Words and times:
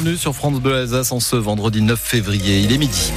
bienvenue 0.00 0.16
sur 0.16 0.34
France 0.34 0.60
Bleu 0.60 0.76
Alsace 0.76 1.10
en 1.10 1.18
ce 1.18 1.34
vendredi 1.34 1.82
9 1.82 1.98
février. 1.98 2.60
Il 2.60 2.72
est 2.72 2.78
midi. 2.78 3.12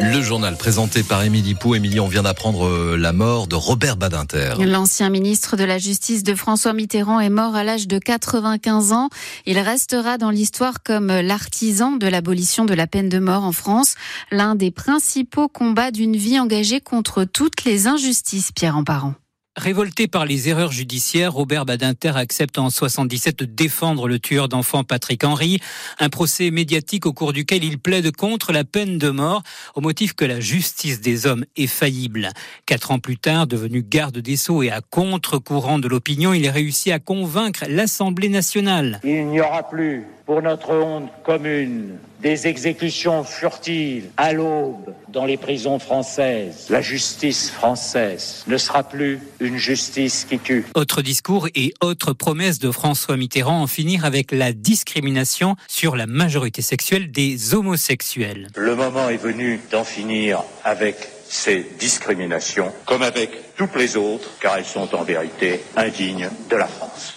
Le 0.00 0.22
journal 0.22 0.56
présenté 0.56 1.02
par 1.02 1.22
Émilie 1.22 1.54
Pou. 1.54 1.74
Émilie, 1.74 2.00
on 2.00 2.08
vient 2.08 2.22
d'apprendre 2.22 2.66
euh, 2.66 2.96
la 2.96 3.12
mort 3.12 3.46
de 3.46 3.56
Robert 3.56 3.98
Badinter. 3.98 4.54
L'ancien 4.60 5.10
ministre 5.10 5.58
de 5.58 5.64
la 5.64 5.76
Justice 5.76 6.22
de 6.22 6.34
François 6.34 6.72
Mitterrand 6.72 7.20
est 7.20 7.28
mort 7.28 7.54
à 7.54 7.62
l'âge 7.62 7.86
de 7.88 7.98
95 7.98 8.92
ans. 8.92 9.10
Il 9.44 9.58
restera 9.58 10.16
dans 10.16 10.30
l'histoire 10.30 10.82
comme 10.82 11.08
l'artisan 11.08 11.92
de 11.92 12.06
l'abolition 12.06 12.64
de 12.64 12.72
la 12.72 12.86
peine 12.86 13.10
de 13.10 13.18
mort 13.18 13.44
en 13.44 13.52
France, 13.52 13.96
l'un 14.30 14.54
des 14.54 14.70
principaux 14.70 15.48
combats 15.48 15.90
d'une 15.90 16.16
vie 16.16 16.40
engagée 16.40 16.80
contre 16.80 17.24
toutes 17.24 17.64
les 17.64 17.86
injustices, 17.86 18.50
Pierre 18.52 18.78
Emparent. 18.78 19.14
Révolté 19.56 20.06
par 20.06 20.26
les 20.26 20.50
erreurs 20.50 20.70
judiciaires, 20.70 21.32
Robert 21.32 21.64
Badinter 21.64 22.12
accepte 22.14 22.58
en 22.58 22.68
77 22.68 23.38
de 23.38 23.44
défendre 23.46 24.06
le 24.06 24.18
tueur 24.18 24.48
d'enfants 24.48 24.84
Patrick 24.84 25.24
Henry, 25.24 25.60
un 25.98 26.10
procès 26.10 26.50
médiatique 26.50 27.06
au 27.06 27.14
cours 27.14 27.32
duquel 27.32 27.64
il 27.64 27.78
plaide 27.78 28.14
contre 28.14 28.52
la 28.52 28.64
peine 28.64 28.98
de 28.98 29.08
mort 29.08 29.42
au 29.74 29.80
motif 29.80 30.12
que 30.12 30.26
la 30.26 30.40
justice 30.40 31.00
des 31.00 31.26
hommes 31.26 31.46
est 31.56 31.68
faillible. 31.68 32.28
Quatre 32.66 32.90
ans 32.90 32.98
plus 32.98 33.16
tard, 33.16 33.46
devenu 33.46 33.82
garde 33.82 34.18
des 34.18 34.36
Sceaux 34.36 34.62
et 34.62 34.70
à 34.70 34.82
contre-courant 34.82 35.78
de 35.78 35.88
l'opinion, 35.88 36.34
il 36.34 36.46
réussit 36.50 36.92
à 36.92 36.98
convaincre 36.98 37.64
l'Assemblée 37.66 38.28
nationale. 38.28 39.00
Il 39.04 39.26
n'y 39.28 39.40
aura 39.40 39.62
plus 39.62 40.04
pour 40.26 40.42
notre 40.42 40.74
honte 40.74 41.08
commune 41.24 41.98
des 42.20 42.48
exécutions 42.48 43.22
furtives 43.22 44.06
à 44.16 44.32
l'aube 44.32 44.92
dans 45.08 45.24
les 45.24 45.36
prisons 45.36 45.78
françaises. 45.78 46.66
La 46.68 46.82
justice 46.82 47.50
française 47.50 48.44
ne 48.48 48.56
sera 48.58 48.82
plus 48.82 49.20
une 49.38 49.56
justice 49.56 50.26
qui 50.28 50.38
tue. 50.40 50.66
Autre 50.74 51.00
discours 51.00 51.48
et 51.54 51.72
autre 51.80 52.12
promesse 52.12 52.58
de 52.58 52.72
François 52.72 53.16
Mitterrand 53.16 53.62
en 53.62 53.66
finir 53.68 54.04
avec 54.04 54.32
la 54.32 54.52
discrimination 54.52 55.54
sur 55.68 55.94
la 55.94 56.06
majorité 56.06 56.60
sexuelle 56.60 57.12
des 57.12 57.54
homosexuels. 57.54 58.48
Le 58.56 58.74
moment 58.74 59.08
est 59.08 59.16
venu 59.16 59.60
d'en 59.70 59.84
finir 59.84 60.42
avec 60.64 60.96
ces 61.28 61.66
discriminations, 61.78 62.72
comme 62.84 63.02
avec 63.02 63.30
toutes 63.56 63.76
les 63.76 63.96
autres, 63.96 64.30
car 64.40 64.56
elles 64.56 64.64
sont 64.64 64.94
en 64.94 65.04
vérité 65.04 65.60
indignes 65.76 66.30
de 66.50 66.56
la 66.56 66.66
France 66.66 67.16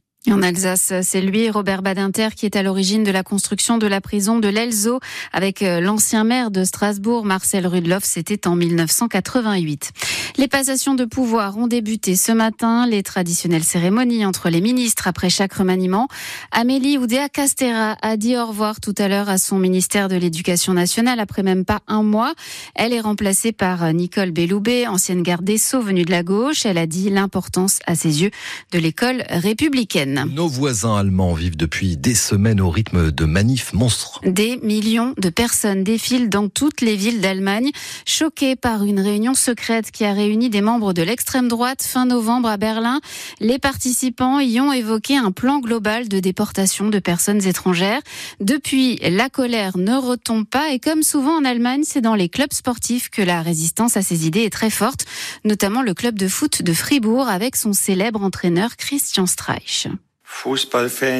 En 0.29 0.43
Alsace, 0.43 0.93
c'est 1.01 1.19
lui, 1.19 1.49
Robert 1.49 1.81
Badinter, 1.81 2.29
qui 2.35 2.45
est 2.45 2.55
à 2.55 2.61
l'origine 2.61 3.03
de 3.03 3.09
la 3.09 3.23
construction 3.23 3.79
de 3.79 3.87
la 3.87 4.01
prison 4.01 4.37
de 4.37 4.47
l'Elzo 4.47 4.99
avec 5.33 5.63
euh, 5.63 5.79
l'ancien 5.79 6.23
maire 6.23 6.51
de 6.51 6.63
Strasbourg, 6.63 7.25
Marcel 7.25 7.65
Rudloff. 7.65 8.03
C'était 8.03 8.47
en 8.47 8.55
1988. 8.55 9.91
Les 10.37 10.47
passations 10.47 10.95
de 10.95 11.05
pouvoir 11.05 11.57
ont 11.57 11.67
débuté 11.67 12.15
ce 12.15 12.31
matin, 12.31 12.87
les 12.87 13.03
traditionnelles 13.03 13.63
cérémonies 13.63 14.25
entre 14.25 14.49
les 14.49 14.61
ministres 14.61 15.07
après 15.07 15.29
chaque 15.29 15.53
remaniement. 15.53 16.07
Amélie 16.51 16.97
Oudéa 16.97 17.27
Castera 17.27 17.97
a 18.01 18.17
dit 18.17 18.37
au 18.37 18.45
revoir 18.45 18.79
tout 18.79 18.95
à 18.97 19.07
l'heure 19.07 19.29
à 19.29 19.37
son 19.37 19.59
ministère 19.59 20.07
de 20.07 20.15
l'Éducation 20.15 20.73
nationale 20.73 21.19
après 21.19 21.43
même 21.43 21.65
pas 21.65 21.81
un 21.87 22.03
mois. 22.03 22.33
Elle 22.75 22.93
est 22.93 23.01
remplacée 23.01 23.51
par 23.51 23.93
Nicole 23.93 24.31
Belloubet, 24.31 24.87
ancienne 24.87 25.21
garde 25.21 25.43
des 25.43 25.57
Sceaux 25.57 25.81
venue 25.81 26.05
de 26.05 26.11
la 26.11 26.23
gauche. 26.23 26.65
Elle 26.65 26.77
a 26.77 26.87
dit 26.87 27.09
l'importance 27.09 27.79
à 27.85 27.95
ses 27.95 28.21
yeux 28.21 28.31
de 28.71 28.79
l'école 28.79 29.23
républicaine. 29.29 30.25
Nos 30.33 30.47
voisins 30.47 30.95
allemands 30.95 31.33
vivent 31.33 31.57
depuis 31.57 31.97
des 31.97 32.15
semaines 32.15 32.61
au 32.61 32.69
rythme 32.69 33.11
de 33.11 33.25
manifs 33.25 33.73
monstres. 33.73 34.21
Des 34.25 34.57
millions 34.63 35.13
de 35.17 35.29
personnes 35.29 35.83
défilent 35.83 36.29
dans 36.29 36.47
toutes 36.47 36.81
les 36.81 36.95
villes 36.95 37.21
d'Allemagne, 37.21 37.71
choquées 38.05 38.55
par 38.55 38.83
une 38.83 38.99
réunion 38.99 39.33
secrète 39.33 39.91
qui 39.91 40.05
a 40.05 40.13
réuni 40.21 40.49
des 40.49 40.61
membres 40.61 40.93
de 40.93 41.01
l'extrême 41.01 41.47
droite 41.47 41.81
fin 41.81 42.05
novembre 42.05 42.47
à 42.47 42.57
Berlin. 42.57 43.01
Les 43.39 43.57
participants 43.57 44.39
y 44.39 44.59
ont 44.59 44.71
évoqué 44.71 45.17
un 45.17 45.31
plan 45.31 45.59
global 45.59 46.07
de 46.07 46.19
déportation 46.19 46.89
de 46.89 46.99
personnes 46.99 47.45
étrangères. 47.47 48.01
Depuis, 48.39 48.97
la 48.97 49.29
colère 49.29 49.77
ne 49.77 49.95
retombe 49.95 50.45
pas 50.45 50.69
et 50.71 50.79
comme 50.79 51.01
souvent 51.01 51.37
en 51.37 51.45
Allemagne, 51.45 51.81
c'est 51.83 52.01
dans 52.01 52.15
les 52.15 52.29
clubs 52.29 52.53
sportifs 52.53 53.09
que 53.09 53.23
la 53.23 53.41
résistance 53.41 53.97
à 53.97 54.03
ces 54.03 54.27
idées 54.27 54.43
est 54.43 54.53
très 54.53 54.69
forte, 54.69 55.05
notamment 55.43 55.81
le 55.81 55.95
club 55.95 56.17
de 56.17 56.27
foot 56.27 56.61
de 56.61 56.73
Fribourg 56.73 57.27
avec 57.27 57.55
son 57.55 57.73
célèbre 57.73 58.21
entraîneur 58.21 58.77
Christian 58.77 59.25
Streich. 59.25 59.87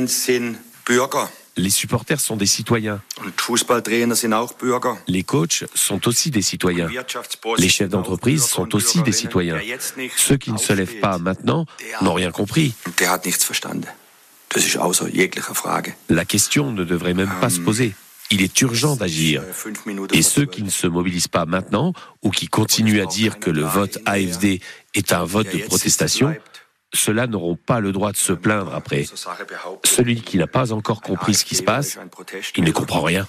Sind 0.07 0.53
Bürger. 0.85 1.40
Les 1.57 1.69
supporters 1.69 2.19
sont 2.19 2.37
des 2.37 2.45
citoyens. 2.45 3.01
Les 5.07 5.23
coachs 5.23 5.65
sont 5.73 6.07
aussi 6.07 6.31
des 6.31 6.41
citoyens. 6.41 6.89
Les 7.57 7.69
chefs 7.69 7.89
d'entreprise 7.89 8.45
sont 8.45 8.73
aussi 8.75 9.01
des 9.03 9.11
citoyens. 9.11 9.59
Ceux 10.15 10.37
qui 10.37 10.51
ne 10.51 10.57
se 10.57 10.73
lèvent 10.73 10.99
pas 10.99 11.17
maintenant 11.17 11.65
n'ont 12.01 12.13
rien 12.13 12.31
compris. 12.31 12.73
La 16.09 16.25
question 16.25 16.71
ne 16.71 16.83
devrait 16.83 17.13
même 17.13 17.33
pas 17.39 17.49
se 17.49 17.59
poser. 17.59 17.93
Il 18.31 18.41
est 18.41 18.61
urgent 18.61 18.95
d'agir. 18.95 19.43
Et 20.13 20.21
ceux 20.21 20.45
qui 20.45 20.63
ne 20.63 20.69
se 20.69 20.87
mobilisent 20.87 21.27
pas 21.27 21.45
maintenant 21.45 21.93
ou 22.21 22.31
qui 22.31 22.47
continuent 22.47 23.01
à 23.01 23.05
dire 23.05 23.39
que 23.39 23.49
le 23.49 23.63
vote 23.63 23.97
AFD 24.05 24.61
est 24.95 25.11
un 25.11 25.25
vote 25.25 25.53
de 25.53 25.63
protestation, 25.65 26.33
ceux-là 26.93 27.27
n'auront 27.27 27.55
pas 27.55 27.79
le 27.79 27.91
droit 27.91 28.11
de 28.11 28.17
se 28.17 28.33
plaindre 28.33 28.73
après. 28.73 29.05
Celui 29.85 30.21
qui 30.21 30.37
n'a 30.37 30.47
pas 30.47 30.71
encore 30.73 31.01
compris 31.01 31.33
ce 31.33 31.45
qui 31.45 31.55
se 31.55 31.63
passe, 31.63 31.97
il 32.55 32.63
ne 32.63 32.71
comprend 32.71 33.01
rien. 33.01 33.27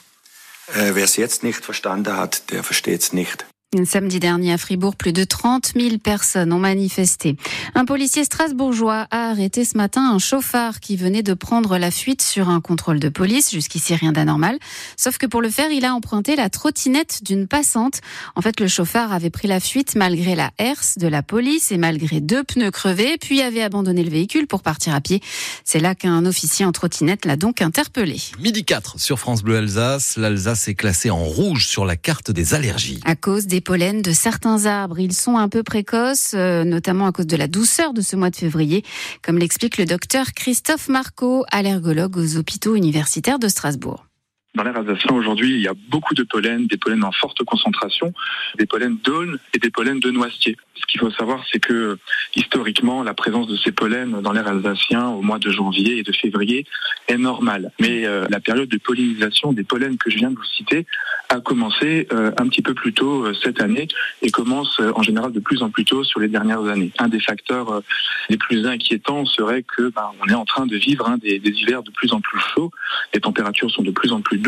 Samedi 3.87 4.21
dernier 4.21 4.53
à 4.53 4.59
Fribourg, 4.59 4.97
plus 4.97 5.15
de 5.15 5.25
30 5.25 5.73
000 5.75 5.97
personnes 5.97 6.53
ont 6.53 6.59
manifesté. 6.59 7.37
Un 7.75 7.87
policier 7.87 8.23
strasbourgeois 8.23 9.07
a 9.11 9.31
arrêté 9.31 9.65
ce 9.65 9.79
matin 9.79 10.13
un 10.13 10.19
chauffard 10.19 10.79
qui 10.79 10.95
venait 10.97 11.23
de 11.23 11.33
prendre 11.33 11.79
la 11.79 11.91
fuite 11.91 12.21
sur 12.21 12.51
un 12.51 12.61
contrôle 12.61 13.01
de 13.01 13.09
police. 13.09 13.51
Jusqu'ici, 13.51 13.95
rien 13.95 14.13
d'anormal. 14.13 14.59
Sauf 14.99 15.17
que 15.17 15.25
pour 15.25 15.41
le 15.41 15.49
faire, 15.49 15.71
il 15.71 15.87
a 15.87 15.95
emprunté 15.95 16.37
la 16.37 16.51
trottinette 16.51 17.25
d'une 17.25 17.49
passante. 17.49 18.03
En 18.37 18.43
fait, 18.43 18.61
le 18.61 18.69
chauffard 18.69 19.11
avait 19.11 19.31
pris 19.31 19.49
la 19.49 19.59
fuite 19.59 19.95
malgré 19.97 20.35
la 20.35 20.51
herse 20.59 20.99
de 20.99 21.09
la 21.09 21.23
police 21.23 21.73
et 21.73 21.79
malgré 21.79 22.21
deux 22.21 22.45
pneus 22.45 22.73
crevés, 22.73 23.17
puis 23.19 23.41
avait 23.41 23.63
abandonné 23.63 24.05
le 24.05 24.11
véhicule 24.11 24.47
pour 24.47 24.61
partir 24.61 24.95
à 24.95 25.01
pied. 25.01 25.23
C'est 25.65 25.81
là 25.81 25.95
qu'un 25.95 26.27
officier 26.27 26.67
en 26.67 26.73
trottinette 26.73 27.25
l'a 27.25 27.37
donc 27.37 27.63
interpellé. 27.63 28.21
Midi 28.39 28.67
4 28.67 29.01
sur 29.01 29.19
France 29.19 29.43
Bleu 29.43 29.57
Alsace. 29.57 30.19
L'Alsace 30.19 30.69
est 30.69 30.75
classée 30.75 31.09
en 31.09 31.25
rouge 31.25 31.67
sur 31.67 31.87
la 31.87 31.97
carte 31.97 32.31
des 32.31 32.53
allergies. 32.53 33.01
À 33.07 33.17
cause 33.17 33.47
des 33.47 33.62
pollen 33.63 34.03
de 34.03 34.13
certains 34.13 34.67
arbres. 34.67 34.99
Ils 34.99 35.15
sont 35.15 35.39
un 35.39 35.49
peu 35.49 35.63
précoces, 35.63 36.33
euh, 36.35 36.65
notamment 36.65 37.07
à 37.07 37.13
cause 37.13 37.27
de 37.27 37.37
la 37.37 37.49
douceur 37.49 37.95
de 37.95 38.03
ce 38.03 38.17
mois 38.17 38.31
de 38.31 38.37
février, 38.37 38.85
comme 39.23 39.39
l'explique 39.39 39.79
le 39.79 39.87
docteur 39.87 40.33
Christophe 40.35 40.89
Marco, 40.89 41.45
allergologue 41.51 42.17
aux 42.17 42.37
hôpitaux 42.37 42.77
universitaires 42.77 43.39
de 43.39 43.49
Strasbourg. 43.49 44.07
Dans 44.55 44.65
l'air 44.65 44.77
alsacien 44.77 45.17
aujourd'hui, 45.17 45.55
il 45.55 45.61
y 45.63 45.69
a 45.69 45.73
beaucoup 45.89 46.13
de 46.13 46.25
pollen, 46.25 46.67
des 46.67 46.77
pollens 46.77 47.05
en 47.05 47.13
forte 47.13 47.43
concentration, 47.43 48.13
des 48.59 48.67
pollens 48.67 48.99
d'aulne 49.03 49.39
et 49.55 49.59
des 49.59 49.71
pollens 49.71 49.99
de 49.99 50.11
noisetier. 50.11 50.59
Ce 50.75 50.85
qu'il 50.87 51.01
faut 51.01 51.11
savoir, 51.11 51.43
c'est 51.51 51.59
que 51.59 51.97
historiquement, 52.37 53.03
la 53.03 53.15
présence 53.15 53.47
de 53.47 53.57
ces 53.57 53.73
pollens 53.73 54.21
dans 54.21 54.33
l'air 54.33 54.47
alsacien 54.47 55.09
au 55.09 55.23
mois 55.23 55.39
de 55.39 55.51
janvier 55.51 55.99
et 55.99 56.03
de 56.03 56.13
février 56.13 56.67
est 57.09 57.17
normale. 57.17 57.73
Mais 57.81 58.05
euh, 58.05 58.27
la 58.29 58.41
période 58.41 58.69
de 58.69 58.77
pollinisation 58.77 59.55
des 59.55 59.65
pollens 59.65 59.97
que 59.97 60.11
je 60.11 60.17
viens 60.17 60.31
de 60.31 60.37
vous 60.37 60.45
citer 60.45 60.87
a 61.31 61.41
commencé 61.41 62.07
euh, 62.13 62.31
un 62.37 62.47
petit 62.49 62.61
peu 62.61 62.75
plus 62.75 62.93
tôt 62.93 63.25
euh, 63.25 63.33
cette 63.43 63.63
année 63.63 63.89
et 64.21 64.31
commence 64.31 64.81
en 64.81 65.03
général 65.03 65.33
de 65.33 65.41
plus 65.41 65.63
en 65.63 65.71
plus 65.71 65.87
tôt 65.87 66.05
sur 66.05 66.21
les 66.21 66.29
dernières 66.29 66.65
années. 66.67 66.93
Un 66.99 67.09
des 67.09 67.21
facteurs 67.21 67.83
les 68.29 68.37
plus 68.37 68.67
inquiétants 68.67 69.25
serait 69.25 69.63
que 69.63 69.89
ben, 69.89 70.11
on 70.21 70.29
est 70.29 70.35
en 70.35 70.45
train 70.45 70.67
de 70.67 70.77
vivre 70.77 71.09
hein, 71.09 71.17
des, 71.17 71.39
des 71.39 71.53
hivers 71.53 71.83
de 71.83 71.91
plus 71.91 72.13
en 72.13 72.21
plus 72.21 72.39
chauds, 72.39 72.71
les 73.15 73.21
températures 73.21 73.71
sont 73.71 73.83
de 73.83 73.91
plus 73.91 74.13
en 74.13 74.21
plus 74.21 74.42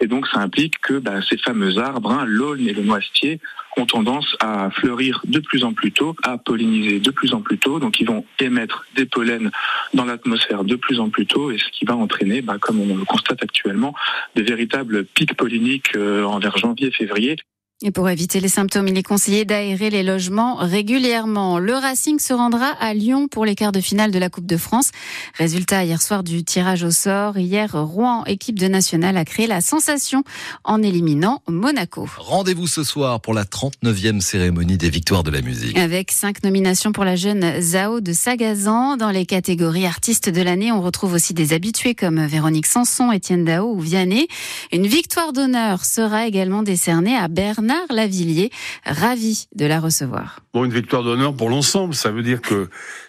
et 0.00 0.06
donc 0.06 0.26
ça 0.28 0.40
implique 0.40 0.78
que 0.80 0.98
ben, 0.98 1.22
ces 1.22 1.38
fameux 1.38 1.78
arbres, 1.78 2.10
hein, 2.10 2.24
l'aulne 2.26 2.68
et 2.68 2.72
le 2.72 2.82
noisetier, 2.82 3.40
ont 3.76 3.86
tendance 3.86 4.36
à 4.40 4.70
fleurir 4.70 5.20
de 5.24 5.38
plus 5.38 5.64
en 5.64 5.72
plus 5.72 5.92
tôt, 5.92 6.16
à 6.22 6.38
polliniser 6.38 6.98
de 6.98 7.10
plus 7.10 7.34
en 7.34 7.40
plus 7.42 7.58
tôt. 7.58 7.78
Donc 7.78 8.00
ils 8.00 8.06
vont 8.06 8.24
émettre 8.40 8.86
des 8.94 9.06
pollens 9.06 9.50
dans 9.94 10.04
l'atmosphère 10.04 10.64
de 10.64 10.76
plus 10.76 10.98
en 11.00 11.10
plus 11.10 11.26
tôt 11.26 11.50
et 11.50 11.58
ce 11.58 11.68
qui 11.72 11.84
va 11.84 11.94
entraîner, 11.94 12.40
bah, 12.42 12.56
comme 12.58 12.80
on 12.80 12.96
le 12.96 13.04
constate 13.04 13.42
actuellement, 13.42 13.94
des 14.34 14.42
véritables 14.42 15.04
pics 15.04 15.36
polliniques 15.36 15.94
euh, 15.96 16.24
envers 16.24 16.56
janvier-février. 16.56 17.36
Et 17.82 17.90
pour 17.90 18.08
éviter 18.08 18.40
les 18.40 18.48
symptômes, 18.48 18.88
il 18.88 18.96
est 18.96 19.02
conseillé 19.02 19.44
d'aérer 19.44 19.90
les 19.90 20.02
logements 20.02 20.54
régulièrement. 20.54 21.58
Le 21.58 21.74
Racing 21.74 22.18
se 22.18 22.32
rendra 22.32 22.68
à 22.80 22.94
Lyon 22.94 23.28
pour 23.28 23.44
les 23.44 23.54
quarts 23.54 23.70
de 23.70 23.82
finale 23.82 24.10
de 24.10 24.18
la 24.18 24.30
Coupe 24.30 24.46
de 24.46 24.56
France. 24.56 24.92
Résultat 25.34 25.84
hier 25.84 26.00
soir 26.00 26.24
du 26.24 26.42
tirage 26.42 26.84
au 26.84 26.90
sort. 26.90 27.36
Hier, 27.36 27.70
Rouen, 27.74 28.24
équipe 28.24 28.58
de 28.58 28.66
nationale, 28.66 29.18
a 29.18 29.26
créé 29.26 29.46
la 29.46 29.60
sensation 29.60 30.24
en 30.64 30.82
éliminant 30.82 31.42
Monaco. 31.48 32.08
Rendez-vous 32.16 32.66
ce 32.66 32.82
soir 32.82 33.20
pour 33.20 33.34
la 33.34 33.44
39e 33.44 34.20
cérémonie 34.20 34.78
des 34.78 34.88
victoires 34.88 35.22
de 35.22 35.30
la 35.30 35.42
musique. 35.42 35.76
Avec 35.76 36.12
cinq 36.12 36.44
nominations 36.44 36.92
pour 36.92 37.04
la 37.04 37.16
jeune 37.16 37.60
Zao 37.60 38.00
de 38.00 38.14
Sagazan. 38.14 38.96
Dans 38.96 39.10
les 39.10 39.26
catégories 39.26 39.84
artistes 39.84 40.30
de 40.30 40.40
l'année, 40.40 40.72
on 40.72 40.80
retrouve 40.80 41.12
aussi 41.12 41.34
des 41.34 41.52
habitués 41.52 41.94
comme 41.94 42.24
Véronique 42.24 42.68
Sanson, 42.68 43.12
Étienne 43.12 43.44
Dao 43.44 43.74
ou 43.74 43.80
Vianney. 43.80 44.28
Une 44.72 44.86
victoire 44.86 45.34
d'honneur 45.34 45.84
sera 45.84 46.26
également 46.26 46.62
décernée 46.62 47.14
à 47.14 47.28
Berne 47.28 47.65
Bernard 47.66 47.86
Lavillier, 47.90 48.50
ravi 48.84 49.48
de 49.54 49.66
la 49.66 49.80
recevoir. 49.80 50.40
Bon, 50.54 50.64
une 50.64 50.72
victoire 50.72 51.02
d'honneur 51.02 51.34
pour 51.34 51.50
l'ensemble, 51.50 51.94
ça 51.94 52.12
veut 52.12 52.22
dire 52.22 52.40
que 52.40 52.68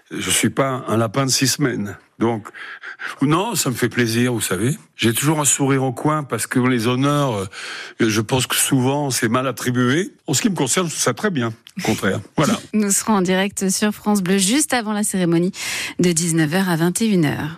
je 0.10 0.30
suis 0.32 0.50
pas 0.50 0.84
un 0.88 0.98
lapin 0.98 1.26
de 1.26 1.32
six 1.32 1.48
semaines. 1.48 1.96
Donc, 2.18 2.48
non, 3.22 3.54
ça 3.54 3.70
me 3.70 3.76
fait 3.76 3.90
plaisir, 3.90 4.34
vous 4.34 4.42
savez. 4.42 4.76
J'ai 4.96 5.14
toujours 5.14 5.40
un 5.40 5.46
sourire 5.46 5.84
au 5.84 5.92
coin 5.92 6.24
parce 6.24 6.48
que 6.48 6.60
les 6.60 6.88
honneurs, 6.88 7.38
euh, 7.38 7.46
je 8.00 8.22
pense 8.22 8.48
que 8.48 8.56
souvent 8.56 9.12
c'est 9.12 9.30
mal 9.30 9.48
attribué. 9.48 10.12
En 10.26 10.34
ce 10.34 10.42
qui 10.42 10.50
me 10.50 10.56
concerne, 10.56 10.90
ça 10.90 11.14
très 11.14 11.30
bien. 11.30 11.54
Au 11.80 11.82
contraire. 11.84 12.20
Voilà. 12.36 12.60
Nous 12.74 12.90
serons 12.90 13.14
en 13.14 13.22
direct 13.22 13.70
sur 13.70 13.92
France 13.92 14.24
Bleu 14.24 14.40
juste 14.40 14.74
avant 14.74 14.94
la 14.94 15.04
cérémonie 15.04 15.52
de 16.00 16.10
19h 16.10 16.66
à 16.66 16.78
21h. 16.78 17.58